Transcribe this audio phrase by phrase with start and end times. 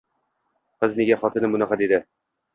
[0.85, 2.03] Qiziq, nega xotinim bunaqa dedi